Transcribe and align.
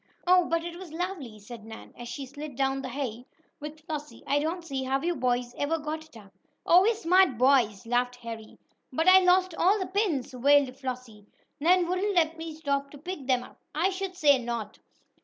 "Oh, 0.25 0.45
but 0.47 0.63
it 0.63 0.79
was 0.79 0.91
lovely!" 0.91 1.37
said 1.37 1.63
Nan, 1.63 1.93
as 1.95 2.09
she 2.09 2.25
slid 2.25 2.55
down 2.55 2.81
the 2.81 2.89
hay 2.89 3.27
with 3.59 3.81
Flossie. 3.85 4.23
"I 4.25 4.39
don't 4.39 4.65
see 4.65 4.83
how 4.83 4.99
you 4.99 5.15
boys 5.15 5.53
ever 5.59 5.77
got 5.77 6.03
it 6.05 6.17
up." 6.17 6.33
"Oh, 6.65 6.81
we're 6.81 6.95
smart 6.95 7.37
boys!" 7.37 7.85
laughed 7.85 8.15
Harry. 8.15 8.57
"But 8.91 9.07
I 9.07 9.19
lost 9.19 9.53
all 9.53 9.77
the 9.77 9.85
pins!" 9.85 10.33
wailed 10.35 10.75
Flossie. 10.75 11.27
"Nan 11.59 11.87
wouldn't 11.87 12.15
let 12.15 12.35
me 12.35 12.51
stop 12.55 12.89
to 12.89 12.97
pick 12.97 13.27
them 13.27 13.43
up!" 13.43 13.61
"I 13.75 13.91
should 13.91 14.15
say 14.15 14.39
not! 14.39 14.79